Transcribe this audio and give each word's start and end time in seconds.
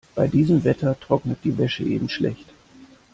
Bei 0.15 0.27
diesem 0.27 0.63
Wetter 0.63 0.99
trocknet 0.99 1.43
die 1.43 1.59
Wäsche 1.59 1.83
eben 1.83 2.09
schlecht. 2.09 2.49